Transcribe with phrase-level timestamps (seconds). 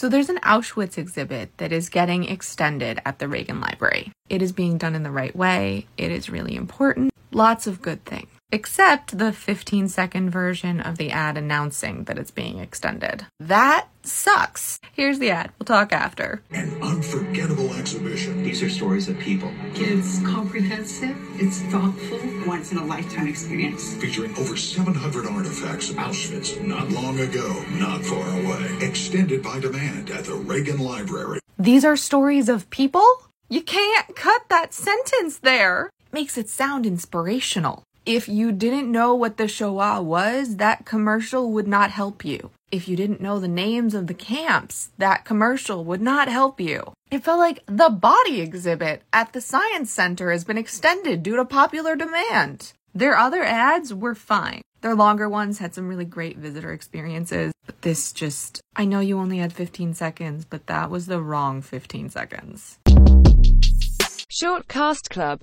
[0.00, 4.12] So there's an Auschwitz exhibit that is getting extended at the Reagan Library.
[4.30, 5.88] It is being done in the right way.
[5.98, 7.12] It is really important.
[7.32, 12.30] Lots of good things except the 15 second version of the ad announcing that it's
[12.30, 13.26] being extended.
[13.38, 14.80] That sucks.
[14.92, 15.52] Here's the ad.
[15.58, 16.42] We'll talk after.
[17.00, 18.42] An unforgettable exhibition.
[18.42, 19.50] These are stories of people.
[19.74, 23.94] It's comprehensive, it's thoughtful, once in a lifetime experience.
[23.94, 28.86] Featuring over 700 artifacts of Auschwitz, not long ago, not far away.
[28.86, 31.40] Extended by demand at the Reagan Library.
[31.58, 33.06] These are stories of people?
[33.48, 35.86] You can't cut that sentence there.
[36.08, 37.82] It makes it sound inspirational.
[38.06, 42.50] If you didn't know what the Shoah was, that commercial would not help you.
[42.72, 46.94] If you didn't know the names of the camps, that commercial would not help you.
[47.10, 51.44] It felt like the body exhibit at the Science Center has been extended due to
[51.44, 52.72] popular demand.
[52.94, 54.62] Their other ads were fine.
[54.80, 59.18] Their longer ones had some really great visitor experiences, but this just, I know you
[59.18, 62.78] only had 15 seconds, but that was the wrong 15 seconds.
[64.32, 65.38] Short Cast Club